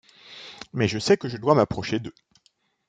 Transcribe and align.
Mais 0.73 0.87
je 0.87 0.97
sais 0.97 1.15
que 1.15 1.29
je 1.29 1.37
dois 1.37 1.53
m’approcher 1.53 1.99
d’eux. 1.99 2.15